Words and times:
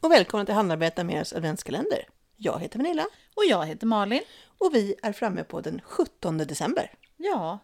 och 0.00 0.10
välkomna 0.12 0.44
till 0.46 0.54
Handarbeta 0.54 1.04
med 1.04 1.20
oss 1.20 1.32
adventskalender. 1.32 2.08
Jag 2.36 2.60
heter 2.60 2.78
Pernilla 2.78 3.06
Och 3.34 3.44
jag 3.44 3.66
heter 3.66 3.86
Malin. 3.86 4.22
och 4.58 4.74
vi 4.74 4.94
är 5.02 5.12
framme 5.12 5.44
på 5.44 5.60
den 5.60 5.80
17 5.84 6.38
december. 6.38 6.92
Ja, 7.16 7.58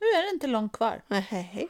nu 0.00 0.06
är 0.06 0.22
det 0.22 0.30
inte 0.30 0.46
långt 0.46 0.72
kvar. 0.72 1.02
Nej, 1.08 1.20
hej, 1.20 1.42
hej. 1.42 1.68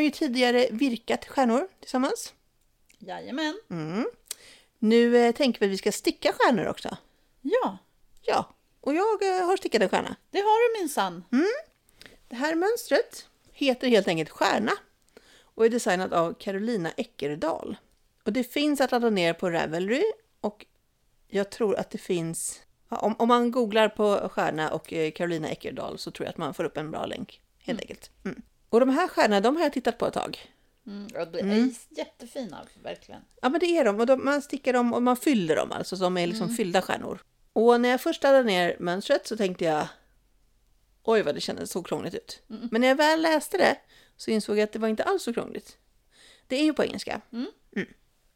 Har 0.00 0.04
ju 0.04 0.10
tidigare 0.10 0.68
virkat 0.70 1.24
stjärnor 1.26 1.68
tillsammans. 1.80 2.34
Jajamän. 2.98 3.60
Mm. 3.70 4.06
Nu 4.78 5.16
eh, 5.16 5.32
tänker 5.32 5.60
vi 5.60 5.66
att 5.66 5.72
vi 5.72 5.76
ska 5.78 5.92
sticka 5.92 6.32
stjärnor 6.32 6.66
också. 6.66 6.96
Ja, 7.40 7.78
Ja, 8.22 8.54
och 8.80 8.94
jag 8.94 9.22
eh, 9.22 9.46
har 9.46 9.56
stickat 9.56 9.82
en 9.82 9.88
stjärna. 9.88 10.16
det 10.30 10.38
har 10.38 10.74
du 10.74 10.80
minsann. 10.80 11.24
Det 12.28 12.36
här 12.36 12.54
mönstret 12.54 13.28
heter 13.52 13.88
helt 13.88 14.08
enkelt 14.08 14.30
Stjärna 14.30 14.72
och 15.42 15.64
är 15.64 15.68
designat 15.68 16.12
av 16.12 16.34
Carolina 16.34 16.90
Eckerdal. 16.96 17.76
Och 18.24 18.32
det 18.32 18.44
finns 18.44 18.80
att 18.80 18.90
ladda 18.90 19.10
ner 19.10 19.32
på 19.34 19.50
Ravelry 19.50 20.04
och 20.40 20.66
jag 21.28 21.50
tror 21.50 21.76
att 21.76 21.90
det 21.90 21.98
finns... 21.98 22.60
ja, 22.88 22.96
Om, 22.96 23.14
om 23.18 23.28
man 23.28 23.50
googlar 23.50 23.88
på 23.88 24.28
Stjärna 24.32 24.70
och 24.70 24.92
eh, 24.92 25.10
Carolina 25.12 25.48
Eckerdal 25.50 25.98
så 25.98 26.10
tror 26.10 26.24
jag 26.24 26.30
att 26.30 26.38
man 26.38 26.54
får 26.54 26.64
upp 26.64 26.76
en 26.76 26.90
bra 26.90 27.06
länk. 27.06 27.40
Helt 27.58 27.80
enkelt. 27.80 28.10
Mm. 28.24 28.42
Och 28.70 28.80
de 28.80 28.88
här 28.88 29.08
stjärnorna, 29.08 29.40
de 29.40 29.56
har 29.56 29.62
jag 29.62 29.72
tittat 29.72 29.98
på 29.98 30.06
ett 30.06 30.14
tag. 30.14 30.38
Mm, 30.86 31.04
och 31.04 31.32
det 31.32 31.40
är 31.40 31.70
jättefina, 31.88 32.66
verkligen. 32.82 33.20
Ja 33.42 33.48
men 33.48 33.60
det 33.60 33.66
är 33.66 33.84
de 33.84 34.00
och 34.00 34.06
de, 34.06 34.24
man 34.24 34.42
stickar 34.42 34.72
dem 34.72 34.92
och 34.92 35.02
man 35.02 35.16
fyller 35.16 35.56
dem 35.56 35.72
alltså 35.72 35.96
som 35.96 36.16
är 36.16 36.26
liksom 36.26 36.48
fyllda 36.48 36.82
stjärnor. 36.82 37.22
Och 37.52 37.80
när 37.80 37.88
jag 37.88 38.00
först 38.00 38.22
laddade 38.22 38.44
ner 38.44 38.76
mönstret 38.80 39.26
så 39.26 39.36
tänkte 39.36 39.64
jag 39.64 39.88
oj 41.02 41.22
vad 41.22 41.34
det 41.34 41.40
kändes 41.40 41.70
så 41.70 41.82
krångligt 41.82 42.14
ut. 42.14 42.42
Men 42.70 42.80
när 42.80 42.88
jag 42.88 42.96
väl 42.96 43.22
läste 43.22 43.58
det 43.58 43.76
så 44.16 44.30
insåg 44.30 44.58
jag 44.58 44.64
att 44.64 44.72
det 44.72 44.78
var 44.78 44.88
inte 44.88 45.04
alls 45.04 45.22
så 45.22 45.34
krångligt. 45.34 45.76
Det 46.46 46.56
är 46.56 46.64
ju 46.64 46.72
på 46.72 46.84
engelska. 46.84 47.20
Mm. 47.32 47.46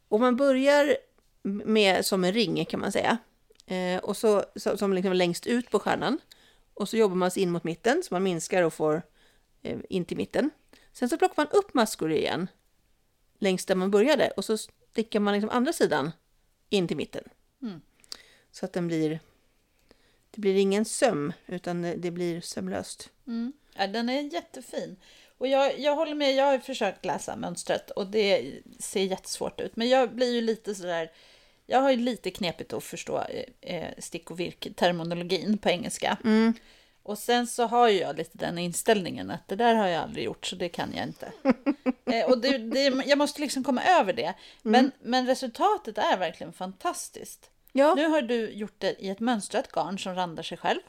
Och 0.09 0.21
man 0.21 0.37
börjar 0.37 0.97
med 1.43 2.07
som 2.07 2.25
en 2.25 2.33
ring 2.33 2.65
kan 2.65 2.81
man 2.81 2.93
säga. 2.93 3.19
Eh, 3.67 3.99
och 3.99 4.17
så, 4.17 4.45
så 4.57 4.77
som 4.77 4.93
liksom 4.93 5.13
längst 5.13 5.47
ut 5.47 5.71
på 5.71 5.79
stjärnan. 5.79 6.19
Och 6.75 6.89
så 6.89 6.97
jobbar 6.97 7.17
man 7.17 7.31
sig 7.31 7.43
in 7.43 7.51
mot 7.51 7.65
mitten 7.65 8.03
så 8.03 8.15
man 8.15 8.23
minskar 8.23 8.63
och 8.63 8.73
får 8.75 9.03
in 9.89 10.05
till 10.05 10.17
mitten. 10.17 10.51
Sen 10.93 11.09
så 11.09 11.19
plockar 11.19 11.35
man 11.37 11.49
upp 11.53 11.75
maskor 11.75 12.13
igen 12.13 12.49
längst 13.39 13.69
där 13.69 13.75
man 13.75 13.91
började 13.91 14.31
och 14.31 14.45
så 14.45 14.59
stickar 14.59 15.21
man 15.21 15.35
liksom 15.35 15.51
andra 15.51 15.73
sidan 15.73 16.11
in 16.71 16.89
till 16.89 16.97
mitten. 16.97 17.25
Mm. 17.63 17.81
Så 18.51 18.65
att 18.65 18.73
den 18.73 18.87
blir... 18.87 19.21
Det 20.31 20.41
blir 20.41 20.55
ingen 20.57 20.85
söm 20.85 21.33
utan 21.47 21.83
det- 21.83 22.11
blir 22.11 22.41
sömlöst. 22.41 23.11
Mm. 23.27 23.53
Ja, 23.77 23.87
den 23.87 24.09
är 24.09 24.23
jättefin. 24.23 24.97
Och 25.39 25.49
jag, 25.49 25.79
jag 25.81 25.97
håller 25.97 26.15
med, 26.15 26.35
jag 26.35 26.45
har 26.45 26.59
försökt 26.59 27.05
läsa 27.05 27.37
mönstret 27.37 27.91
och 27.91 28.07
det 28.07 28.53
ser 28.79 29.03
jättesvårt 29.03 29.61
ut. 29.61 29.77
Men 29.77 29.89
jag 29.89 30.15
blir 30.15 30.33
ju 30.35 30.41
lite 30.41 30.75
sådär, 30.75 31.13
jag 31.67 31.81
har 31.81 31.91
ju 31.91 31.97
lite 31.97 32.31
knepigt 32.31 32.73
att 32.73 32.85
förstå 32.85 33.19
eh, 33.21 33.75
eh, 33.77 33.95
stick 33.99 34.31
och 34.31 34.41
virk-terminologin 34.41 35.59
på 35.59 35.69
engelska. 35.69 36.19
Och 37.05 37.19
sen 37.19 37.47
så 37.47 37.65
har 37.67 37.89
jag 37.89 38.17
lite 38.17 38.39
den 38.39 38.59
inställningen 38.59 39.31
att 39.31 39.49
det 39.49 39.57
där 39.57 39.75
har 39.75 39.87
jag 39.87 40.03
aldrig 40.03 40.25
gjort 40.25 40.47
så 40.47 40.57
det 40.57 40.69
kan 40.69 40.95
jag 40.95 41.07
inte. 41.07 41.33
eh, 42.05 42.31
och 42.31 42.39
det, 42.39 42.59
det, 42.59 43.03
jag 43.07 43.19
måste 43.19 43.41
liksom 43.41 43.65
komma 43.65 43.83
över 43.85 44.13
det. 44.13 44.35
Men, 44.63 44.93
men 45.03 45.27
resultatet 45.27 45.99
är 45.99 46.17
verkligen 46.17 46.53
fantastiskt. 46.53 47.51
Ja, 47.73 47.95
Nu 47.95 48.07
har 48.09 48.23
du 48.23 48.51
gjort 48.51 48.75
det 48.79 48.97
i 49.05 49.09
ett 49.11 49.21
mönstrat 49.21 49.69
garn 49.73 49.99
som 49.99 50.15
randar 50.15 50.43
sig 50.43 50.59
själv. 50.59 50.81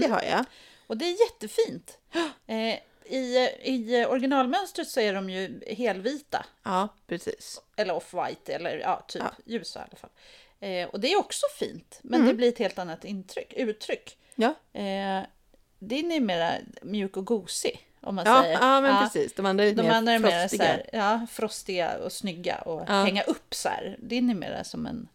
det 0.00 0.08
har 0.08 0.22
jag. 0.22 0.44
Och 0.86 0.96
det 0.96 1.04
är 1.04 1.16
jättefint. 1.30 1.98
Eh, 2.46 2.78
i, 3.04 3.48
I 3.62 4.06
originalmönstret 4.08 4.88
så 4.88 5.00
är 5.00 5.14
de 5.14 5.30
ju 5.30 5.60
helvita. 5.74 6.46
Ja, 6.62 6.88
precis. 7.06 7.60
Eller 7.76 7.94
off-white, 7.94 8.50
eller 8.52 8.78
ja, 8.78 9.04
typ 9.08 9.22
Ja. 9.22 9.30
ljusa 9.44 9.80
i 9.80 9.82
alla 9.82 9.96
fall. 9.96 10.10
Eh, 10.60 10.88
och 10.88 11.00
det 11.00 11.12
är 11.12 11.18
också 11.18 11.46
fint, 11.58 11.98
men 12.02 12.26
det 12.26 12.34
blir 12.34 12.48
ett 12.48 12.58
helt 12.58 12.78
annat 12.78 13.04
intryck, 13.04 13.52
uttryck. 13.56 14.18
Ja, 14.34 14.54
Eh, 14.72 15.22
din 15.88 16.12
är 16.12 16.20
mera 16.20 16.52
mjuk 16.82 17.16
och 17.16 17.26
gosig, 17.26 17.88
om 18.00 18.14
man 18.14 18.24
ja, 18.26 18.42
säger. 18.42 18.58
ja 18.60 18.80
men 18.80 19.02
precis. 19.04 19.34
De 19.34 19.46
andra 19.46 19.64
är 19.64 19.68
lite 19.68 19.82
De 19.82 19.90
andra 19.90 20.12
är 20.12 20.18
mer 20.18 20.28
mer 20.28 20.42
så 20.42 20.48
frostiga. 20.48 20.64
här, 20.64 20.90
ja, 20.92 21.26
frostiga 21.30 21.98
och 21.98 22.12
snygga 22.12 22.56
och 22.58 22.84
Ja. 22.88 23.02
hänga 23.04 23.22
upp 23.22 23.54
så 23.54 23.68
här. 23.68 23.96
Din 23.98 24.30
är 24.30 24.34
mera 24.34 24.64
som 24.64 24.86
en, 24.86 25.08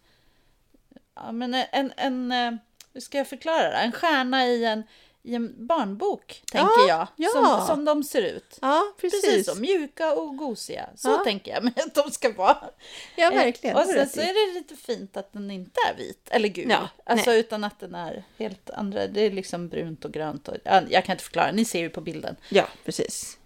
ja 1.16 1.32
men 1.32 1.54
en, 1.54 1.92
en, 1.98 2.32
eh, 2.32 2.52
hur 2.94 3.02
ska 3.02 3.18
jag 3.18 3.28
förklara 3.28 3.70
det? 3.70 3.76
En 3.78 3.92
stjärna 3.92 4.46
i 4.46 4.66
en, 4.66 4.84
i 5.24 5.36
en 5.36 5.68
barnbok, 5.68 6.44
tänker 6.52 6.88
jag. 6.88 7.08
ja. 7.16 7.30
Som, 7.34 7.68
som 7.68 7.86
de 7.86 8.04
ser 8.04 8.22
ut. 8.22 8.58
Ja, 8.62 8.84
precis. 9.02 9.22
Precis 9.26 9.46
så, 9.46 9.56
mjuka 9.56 10.14
och 10.16 10.38
gosiga. 10.38 10.90
Så 10.96 11.10
Ja. 11.10 11.22
tänker 11.24 11.52
jag 11.52 11.64
mig 11.64 11.74
att 11.78 11.96
de 11.96 12.12
ska 12.12 12.34
vara. 12.34 12.70
Ja, 13.16 13.30
verkligen. 13.30 13.76
Eh, 13.78 13.82
Och 13.84 13.90
sen 13.90 14.10
så 14.10 14.20
är 14.22 14.54
det 14.54 14.60
lite 14.60 14.76
fint 14.76 15.18
att 15.18 15.34
den 15.34 15.52
inte 15.52 15.80
är 15.94 15.98
vit 15.98 16.28
eller 16.32 16.50
gul. 16.50 16.70
Ja, 16.70 16.90
alltså 17.04 17.30
nej. 17.30 17.40
utan 17.40 17.64
att 17.64 17.80
den 17.80 17.96
är 17.96 18.24
helt 18.38 18.70
andra. 18.70 19.08
Det 19.08 19.22
är 19.22 19.32
liksom 19.32 19.68
brunt 19.70 20.06
och 20.06 20.12
grönt. 20.12 20.48
Och, 20.48 20.56
ja, 20.64 20.82
jag 20.90 21.06
kan 21.06 21.14
inte 21.14 21.24
förklara, 21.24 21.52
ni 21.52 21.66
ser 21.66 21.80
ju 21.80 21.90
på 21.90 22.02
bilden. 22.02 22.36
Ja, 22.50 22.68
precis. 22.86 23.38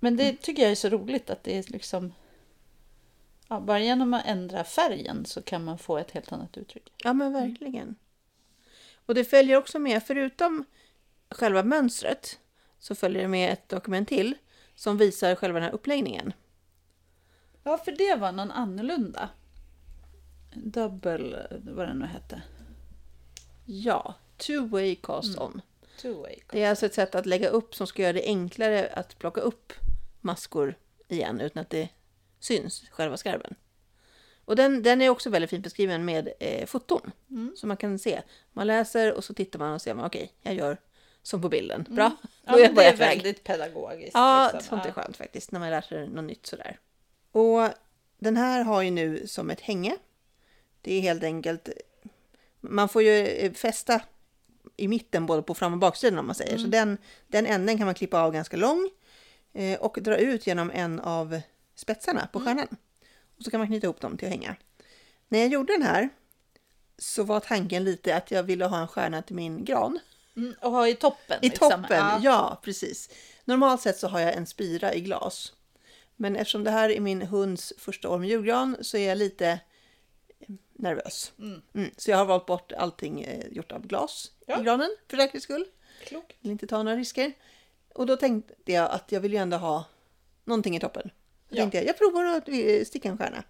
Men 0.00 0.14
Mm. 0.14 0.26
det 0.26 0.42
tycker 0.42 0.62
jag 0.62 0.70
är 0.70 0.74
så 0.76 0.88
roligt 0.88 1.30
att 1.30 1.44
det 1.44 1.58
är 1.58 1.64
liksom... 1.68 2.12
Ja, 3.48 3.60
bara 3.60 3.80
genom 3.80 4.14
att 4.14 4.26
ändra 4.26 4.64
färgen 4.64 5.24
så 5.26 5.42
kan 5.42 5.64
man 5.64 5.78
få 5.78 5.98
ett 5.98 6.10
helt 6.10 6.32
annat 6.32 6.56
uttryck. 6.56 6.92
Ja, 7.04 7.12
men 7.12 7.32
verkligen. 7.32 7.96
Och 9.06 9.14
det 9.14 9.24
följer 9.24 9.56
också 9.56 9.78
med, 9.78 10.02
förutom 10.02 10.64
själva 11.30 11.62
mönstret, 11.62 12.38
så 12.78 12.94
följer 12.94 13.22
det 13.22 13.28
med 13.28 13.52
ett 13.52 13.68
dokument 13.68 14.08
till 14.08 14.34
som 14.74 14.98
visar 14.98 15.34
själva 15.34 15.58
den 15.58 15.68
här 15.68 15.74
uppläggningen. 15.74 16.32
Ja, 17.62 17.78
för 17.78 17.92
det 17.92 18.14
var 18.20 18.32
någon 18.32 18.50
annorlunda. 18.50 19.28
Double, 20.54 21.46
vad 21.62 21.88
det 21.88 21.94
nu 21.94 22.06
hette. 22.06 22.42
Ja, 23.66 24.14
two 24.36 24.68
way 24.70 24.96
cast 24.96 25.38
on. 25.38 25.60
Two 26.00 26.12
way. 26.12 26.38
Det 26.50 26.62
är 26.62 26.70
alltså 26.70 26.86
ett 26.86 26.94
sätt 26.94 27.14
att 27.14 27.26
lägga 27.26 27.48
upp 27.48 27.74
som 27.74 27.86
ska 27.86 28.02
göra 28.02 28.12
det 28.12 28.24
enklare 28.24 28.92
att 28.92 29.18
plocka 29.18 29.40
upp 29.40 29.72
maskor 30.20 30.74
igen 31.08 31.40
utan 31.40 31.60
att 31.60 31.70
det 31.70 31.88
syns, 32.40 32.88
själva 32.90 33.16
skarven. 33.16 33.54
Och 34.44 34.56
den, 34.56 34.82
den 34.82 35.02
är 35.02 35.08
också 35.08 35.30
väldigt 35.30 35.50
fint 35.50 35.64
beskriven 35.64 36.04
med 36.04 36.28
eh, 36.40 36.66
foton. 36.66 37.10
Så 37.56 37.66
man 37.66 37.76
kan 37.76 37.98
se. 37.98 38.22
Man 38.52 38.66
läser 38.66 39.12
och 39.14 39.24
så 39.24 39.34
tittar 39.34 39.58
man 39.58 39.72
och 39.74 39.82
ser 39.82 39.94
man 39.94 40.06
okej, 40.06 40.32
jag 40.42 40.54
gör 40.54 40.76
som 41.22 41.42
på 41.42 41.48
bilden. 41.48 41.86
Bra, 41.90 42.10
Ja, 42.44 42.52
då 42.52 42.58
är 42.58 42.72
det 42.72 42.84
är 42.84 42.96
väldigt 42.96 43.44
pedagogiskt. 43.44 44.10
Ja, 44.14 44.50
liksom. 44.54 44.68
sånt 44.68 44.84
är 44.84 44.88
Ja. 44.88 45.02
skönt 45.02 45.16
faktiskt 45.16 45.52
när 45.52 45.60
man 45.60 45.70
lär 45.70 45.80
sig 45.80 46.08
något 46.08 46.24
nytt 46.24 46.46
sådär. 46.46 46.78
Och 47.32 47.68
den 48.18 48.36
här 48.36 48.62
har 48.64 48.82
ju 48.82 48.90
nu 48.90 49.26
som 49.26 49.50
ett 49.50 49.60
hänge. 49.60 49.96
Det 50.80 50.94
är 50.94 51.00
helt 51.00 51.22
enkelt, 51.22 51.68
man 52.60 52.88
får 52.88 53.02
ju 53.02 53.26
eh, 53.26 53.52
fästa 53.52 54.00
i 54.76 54.88
mitten 54.88 55.26
både 55.26 55.42
på 55.42 55.54
fram 55.54 55.72
och 55.72 55.78
baksidan 55.78 56.18
om 56.18 56.26
man 56.26 56.34
säger. 56.34 56.58
Så 56.58 56.66
den, 56.66 56.98
den 57.26 57.46
änden 57.46 57.78
kan 57.78 57.86
man 57.86 57.94
klippa 57.94 58.20
av 58.20 58.32
ganska 58.32 58.56
lång 58.56 58.90
eh, 59.52 59.80
och 59.80 59.98
dra 60.00 60.16
ut 60.16 60.46
genom 60.46 60.70
en 60.70 61.00
av 61.00 61.40
spetsarna 61.74 62.28
på 62.32 62.40
stjärnan. 62.40 62.68
Och 63.42 63.44
så 63.44 63.50
kan 63.50 63.60
man 63.60 63.66
knyta 63.66 63.86
ihop 63.86 64.00
dem 64.00 64.16
till 64.16 64.26
att 64.28 64.32
hänga. 64.32 64.56
När 65.28 65.38
jag 65.38 65.48
gjorde 65.48 65.72
den 65.72 65.82
här 65.82 66.08
så 66.98 67.22
var 67.24 67.40
tanken 67.40 67.84
lite 67.84 68.16
att 68.16 68.30
jag 68.30 68.42
ville 68.42 68.64
ha 68.64 68.80
en 68.80 68.88
stjärna 68.88 69.22
till 69.22 69.36
min 69.36 69.64
gran. 69.64 69.98
Mm, 70.36 70.54
och 70.60 70.70
ha 70.70 70.88
i 70.88 70.94
toppen. 70.94 71.38
I 71.42 71.48
liksom. 71.48 71.70
toppen, 71.70 71.98
Ja. 71.98 72.20
ja. 72.22 72.60
precis. 72.64 73.10
Normalt 73.44 73.80
sett 73.80 73.98
så 73.98 74.08
har 74.08 74.20
jag 74.20 74.34
en 74.34 74.46
spira 74.46 74.94
i 74.94 75.00
glas. 75.00 75.52
Men 76.16 76.36
eftersom 76.36 76.64
det 76.64 76.70
här 76.70 76.90
är 76.90 77.00
min 77.00 77.22
hunds 77.22 77.72
första 77.78 78.08
år 78.08 78.18
med 78.18 78.28
julgran 78.28 78.76
så 78.80 78.96
är 78.96 79.08
jag 79.08 79.18
lite 79.18 79.48
eh, 79.48 80.48
nervös. 80.72 81.32
Mm. 81.38 81.90
Så 81.96 82.10
jag 82.10 82.18
har 82.18 82.24
valt 82.24 82.46
bort 82.46 82.72
allting 82.72 83.22
eh, 83.22 83.46
gjort 83.50 83.72
av 83.72 83.86
glas 83.86 84.30
Ja. 84.46 84.60
i 84.60 84.64
granen 84.64 84.96
för 85.08 85.16
säkerhets 85.16 85.44
skull. 85.44 85.64
Klokt. 86.04 86.32
Vill 86.40 86.52
inte 86.52 86.66
ta 86.66 86.82
några 86.82 86.96
risker. 86.96 87.32
Och 87.94 88.06
då 88.06 88.16
tänkte 88.16 88.72
jag 88.72 88.90
att 88.90 89.12
jag 89.12 89.20
vill 89.20 89.32
ju 89.32 89.38
ändå 89.38 89.56
ha 89.56 89.84
någonting 90.44 90.76
i 90.76 90.80
toppen. 90.80 91.10
Då 91.52 91.58
Ja. 91.58 91.62
tänkte 91.62 91.78
jag, 91.78 91.86
jag 91.86 91.98
provar 91.98 92.24
att 92.24 92.48
eh, 92.48 92.84
sticka 92.84 93.08
en 93.08 93.18
stjärna. 93.18 93.42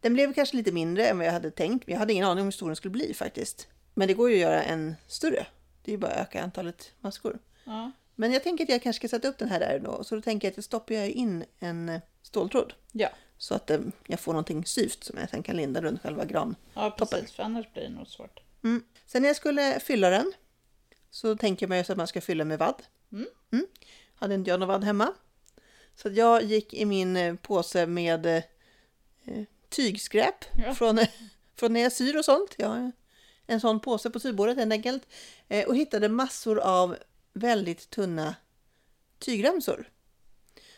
Den 0.00 0.14
blev 0.14 0.32
kanske 0.34 0.56
lite 0.56 0.72
mindre 0.72 1.06
än 1.08 1.18
vad 1.18 1.26
jag 1.26 1.32
hade 1.32 1.50
tänkt. 1.50 1.86
Men 1.86 1.92
jag 1.92 1.98
hade 2.00 2.12
ingen 2.12 2.26
aning 2.26 2.40
om 2.40 2.46
hur 2.46 2.52
stor 2.52 2.66
den 2.66 2.76
skulle 2.76 2.92
bli 2.92 3.14
faktiskt. 3.14 3.68
Men 3.94 4.08
det 4.08 4.14
går 4.14 4.30
ju 4.30 4.34
att 4.36 4.40
göra 4.40 4.62
en 4.62 4.94
större. 5.06 5.46
Det 5.84 5.90
är 5.90 5.92
ju 5.92 5.98
bara 5.98 6.10
att 6.12 6.28
öka 6.28 6.42
antalet 6.42 6.92
maskor. 7.00 7.38
Ja. 7.64 7.92
Men 8.14 8.32
jag 8.32 8.42
tänker 8.42 8.64
att 8.64 8.70
jag 8.70 8.82
kanske 8.82 9.00
ska 9.08 9.16
sätta 9.16 9.28
upp 9.28 9.38
den 9.38 9.48
här 9.48 9.60
där 9.60 9.78
då. 9.78 10.04
Så 10.04 10.14
då 10.14 10.20
tänker 10.20 10.46
jag 10.48 10.52
att 10.52 10.56
jag 10.56 10.64
stoppar 10.64 10.94
jag 10.94 11.08
in 11.08 11.44
en 11.58 11.88
eh, 11.88 12.00
ståltråd. 12.22 12.72
Ja, 12.92 13.08
Så 13.38 13.54
att 13.54 13.70
eh, 13.70 13.78
jag 14.06 14.20
får 14.20 14.32
någonting 14.32 14.64
syvt 14.66 15.04
som 15.04 15.18
jag 15.18 15.30
sen 15.30 15.42
kan 15.42 15.56
linda 15.56 15.80
runt 15.82 16.02
själva 16.02 16.24
gran. 16.24 16.54
ja 16.74 16.94
precis. 16.98 17.32
För 17.32 17.42
annars 17.42 17.72
blir 17.72 17.82
det 17.82 17.88
nog 17.88 18.06
svårt. 18.06 18.40
Mm. 18.64 18.82
Sen 19.06 19.22
när 19.22 19.28
jag 19.28 19.36
skulle 19.36 19.80
fylla 19.80 20.10
den 20.10 20.32
så 21.10 21.36
tänker 21.36 21.66
man 21.66 21.78
ju 21.78 21.84
så 21.84 21.92
att 21.92 21.98
man 21.98 22.06
ska 22.06 22.20
fylla 22.20 22.44
med 22.44 22.58
vadd. 22.58 22.82
Mm. 23.12 23.66
Hade 24.14 24.34
inte 24.34 24.50
jag 24.50 24.60
någon 24.60 24.68
vadd 24.68 24.84
hemma. 24.84 25.12
Så 26.02 26.08
jag 26.12 26.42
gick 26.42 26.74
i 26.74 26.84
min 26.84 27.16
eh, 27.16 27.34
påse 27.34 27.86
med 27.86 28.26
eh, 28.26 28.42
eh, 29.24 29.44
tygskräp 29.68 30.44
Ja. 30.66 30.74
från, 30.74 30.98
från 31.56 31.72
när 31.72 31.80
jag 31.80 31.92
syr 31.92 32.16
och 32.16 32.24
sånt. 32.24 32.54
Jag 32.56 32.68
har 32.68 32.92
en 33.46 33.60
sån 33.60 33.80
påse 33.80 34.10
på 34.10 34.20
sybordet 34.20 34.56
helt 34.56 34.72
enkelt. 34.72 35.02
Eh, 35.48 35.66
och 35.68 35.76
hittade 35.76 36.08
massor 36.08 36.58
av 36.58 36.96
väldigt 37.32 37.90
tunna 37.90 38.34
tygremsor. 39.18 39.90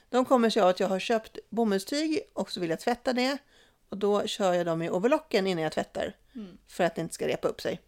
De 0.08 0.24
kommer 0.24 0.50
sig 0.50 0.62
av 0.62 0.68
att 0.68 0.80
jag 0.80 0.88
har 0.88 0.98
köpt 1.00 1.38
bomullstyg 1.50 2.20
och 2.32 2.52
så 2.52 2.60
vill 2.60 2.70
jag 2.70 2.80
tvätta 2.80 3.12
det. 3.12 3.38
Och 3.88 3.96
då 3.96 4.26
kör 4.26 4.52
jag 4.52 4.66
dem 4.66 4.82
i 4.82 4.90
overlocken 4.90 5.46
innan 5.46 5.62
jag 5.62 5.72
tvättar. 5.72 6.16
För 6.68 6.84
att 6.84 6.94
det 6.94 7.00
inte 7.02 7.14
ska 7.14 7.28
repa 7.28 7.48
upp 7.48 7.60
sig. 7.60 7.80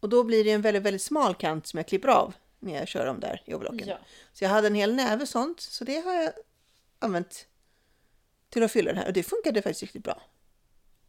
Och 0.00 0.08
då 0.08 0.24
blir 0.24 0.44
det 0.44 0.50
en 0.50 0.62
väldigt, 0.62 0.82
väldigt 0.82 1.02
smal 1.02 1.34
kant 1.34 1.66
som 1.66 1.78
jag 1.78 1.86
klipper 1.86 2.08
av 2.08 2.34
när 2.58 2.74
jag 2.74 2.88
kör 2.88 3.06
dem 3.06 3.20
där 3.20 3.42
i 3.44 3.54
overlocken. 3.54 3.88
Ja. 3.88 3.98
Så 4.32 4.44
jag 4.44 4.50
hade 4.50 4.66
en 4.66 4.74
hel 4.74 4.94
näve 4.94 5.26
sånt, 5.26 5.60
så 5.60 5.84
det 5.84 5.98
har 6.04 6.14
jag 6.14 6.32
använt 7.04 7.46
till 8.50 8.62
att 8.62 8.72
fylla 8.72 8.90
den 8.92 8.98
här. 8.98 9.06
Och 9.06 9.12
det 9.12 9.22
funkade 9.22 9.62
faktiskt 9.62 9.82
riktigt 9.82 10.04
bra. 10.04 10.22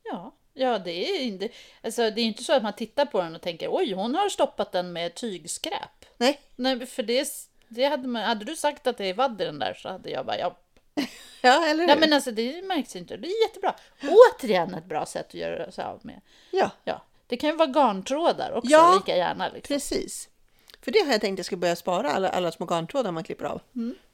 Ja, 0.03 0.36
ja 0.53 0.80
det 0.80 0.92
är 0.92 1.21
inte, 1.21 1.50
alltså, 1.83 2.01
det 2.12 2.21
är 2.21 2.25
inte 2.25 2.44
så 2.44 2.53
att 2.53 2.63
man 2.63 2.74
tittar 2.75 3.06
på 3.06 3.21
den 3.21 3.36
och 3.36 3.42
tänker 3.42 3.69
oj, 3.71 3.94
hon 3.94 4.15
har 4.15 4.30
stoppat 4.30 4.71
den 4.71 4.94
med 4.94 5.15
tygskräp. 5.15 6.06
Nej, 6.18 6.42
Nej, 6.56 6.86
för 6.86 7.03
det, 7.03 7.27
det 7.68 7.86
hade, 7.86 8.07
man, 8.07 8.24
hade 8.24 8.45
du 8.45 8.56
sagt 8.56 8.88
att 8.88 8.97
det 8.97 9.06
är 9.06 9.13
vadd 9.13 9.42
i 9.42 9.45
den 9.45 9.59
där 9.59 9.74
så 9.74 9.89
hade 9.89 10.09
jag 10.09 10.25
bara 10.25 10.38
ja. 10.38 10.57
ja 11.42 11.65
eller 11.68 11.80
hur? 11.80 11.88
Nej 11.88 11.97
men 12.00 12.13
alltså 12.13 12.31
det 12.31 12.62
märks 12.65 12.95
inte. 12.95 13.18
Det 13.18 13.27
är 13.27 13.47
jättebra. 13.47 13.75
Återigen 14.01 14.74
ett 14.74 14.86
bra 14.86 15.06
sätt 15.06 15.27
att 15.27 15.33
göra 15.33 15.71
sig 15.71 15.86
av 15.86 16.00
med. 16.03 16.21
Ja, 16.51 16.71
Ja, 16.83 17.01
det 17.27 17.38
kan 17.38 17.50
ju 17.50 17.56
vara 17.56 17.68
garntrådar 17.69 18.51
också 18.51 18.71
Ja. 18.71 18.95
lika 18.95 19.18
gärna. 19.18 19.50
Liksom. 19.50 19.74
precis. 19.75 20.30
För 20.86 20.92
det 20.92 21.00
har 21.06 21.12
jag 21.12 21.22
tänkt 21.22 21.36
att 21.36 21.40
jag 21.40 21.46
ska 21.46 21.58
börja 21.58 21.76
spara 21.76 22.12
alla, 22.12 22.30
alla 22.30 22.52
små 22.52 22.66
garntrådar 22.66 23.12
man 23.12 23.24
klipper 23.24 23.46
av. 23.46 23.62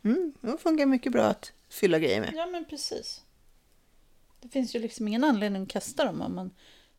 Mm. 0.04 0.34
det 0.42 0.58
funkar 0.58 0.86
mycket 0.86 1.12
bra 1.12 1.24
att 1.24 1.52
fylla 1.70 2.00
grejer 2.00 2.22
med. 2.22 2.32
Ja 2.36 2.46
men 2.46 2.66
precis. 2.66 3.22
Det 4.42 4.50
finns 4.50 4.76
ju 4.76 4.80
liksom 4.80 5.08
ingen 5.08 5.24
anledning 5.24 5.64
att 5.64 5.70
kasta 5.70 6.06
dem 6.06 6.22
om 6.22 6.36
man... 6.36 6.52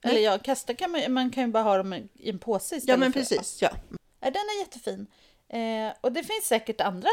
Eller 0.03 0.21
ja, 0.21 0.39
kasta 0.39 0.75
kan 0.75 0.91
man, 0.91 1.13
man 1.13 1.31
kan 1.31 1.45
ju 1.47 1.51
bara 1.53 1.63
ha 1.63 1.77
dem 1.77 1.93
i 1.93 2.09
en 2.31 2.39
påse 2.39 2.77
istället 2.77 2.89
Ja, 2.89 2.97
men 2.97 3.13
för- 3.13 3.21
precis. 3.21 3.63
Ja. 3.63 3.71
Ja, 4.21 4.31
den 4.31 4.35
är 4.43 4.61
jättefin. 4.61 5.07
Eh, 5.49 5.93
och 6.01 6.13
det 6.13 6.25
finns 6.25 6.45
säkert 6.45 6.81
andra 6.81 7.09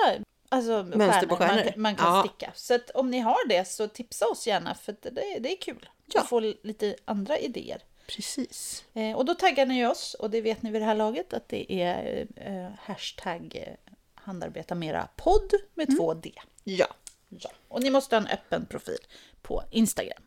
alltså, 0.50 0.84
Mönster 0.84 1.28
på 1.28 1.36
stjärnor 1.36 1.64
man, 1.66 1.82
man 1.82 1.96
kan 1.96 2.16
Ja. 2.16 2.24
sticka. 2.24 2.52
Så 2.56 2.74
att 2.76 2.90
om 2.90 3.12
ni 3.12 3.20
har 3.20 3.48
det 3.48 3.66
så 3.68 3.88
tipsa 3.88 4.28
oss 4.28 4.48
gärna 4.48 4.76
för 4.76 4.96
det, 5.02 5.40
det 5.40 5.52
är 5.54 5.62
kul 5.62 5.90
Ja. 6.14 6.22
att 6.22 6.30
få 6.30 6.40
lite 6.40 6.96
andra 7.06 7.38
idéer. 7.38 7.82
Precis. 8.16 8.84
Eh, 8.94 9.16
och 9.18 9.26
då 9.26 9.36
taggar 9.36 9.66
ni 9.66 9.86
oss 9.86 10.14
och 10.14 10.30
det 10.30 10.42
vet 10.42 10.62
ni 10.62 10.72
vid 10.72 10.82
det 10.82 10.86
här 10.86 10.96
laget 10.96 11.34
att 11.34 11.50
det 11.50 11.74
är 11.82 12.28
eh, 12.36 12.72
hashtag 12.82 13.56
eh, 13.56 13.94
handarbeta 14.16 14.76
mera 14.76 15.08
podd 15.16 15.52
med 15.74 15.98
två 15.98 16.14
D. 16.14 16.34
Ja. 16.64 16.88
Ja. 17.30 17.50
Och 17.68 17.82
ni 17.84 17.90
måste 17.90 18.16
ha 18.16 18.22
en 18.22 18.28
öppen 18.28 18.66
profil 18.66 18.98
på 19.42 19.64
Instagram. 19.72 20.24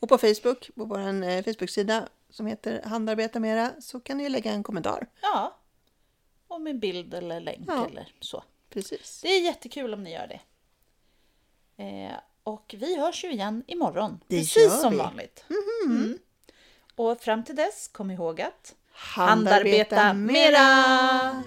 Och 0.00 0.08
på 0.08 0.18
Facebook, 0.18 0.70
på 0.74 0.84
vår 0.84 0.98
eh, 1.24 1.42
Facebook-sida 1.44 2.08
som 2.30 2.46
heter 2.46 2.82
Handarbeta 2.84 3.40
Mera, 3.40 3.72
så 3.80 4.00
kan 4.00 4.18
ni 4.18 4.28
lägga 4.28 4.52
en 4.52 4.62
kommentar. 4.62 5.06
Ja. 5.22 5.56
Och 6.48 6.60
med 6.60 6.78
bild 6.78 7.14
eller 7.14 7.40
länk 7.40 7.64
Ja. 7.68 7.86
eller 7.86 8.12
så. 8.20 8.44
Precis. 8.70 9.20
Det 9.22 9.28
är 9.28 9.40
jättekul 9.42 9.94
om 9.94 10.02
ni 10.04 10.12
gör 10.12 10.26
det. 10.26 10.40
Eh, 11.84 12.16
och 12.42 12.74
vi 12.78 13.00
hörs 13.00 13.24
ju 13.24 13.32
igen 13.32 13.64
imorgon. 13.66 14.20
Det 14.26 14.38
precis 14.38 14.80
som 14.80 14.90
vi. 14.92 14.98
vanligt. 14.98 15.44
Mm. 15.86 16.18
Och 16.98 17.20
fram 17.20 17.44
till 17.44 17.56
dess, 17.56 17.88
kom 17.92 18.10
ihåg 18.10 18.40
att 18.40 18.74
Handarbeta 18.92 20.12
mera! 20.12 21.42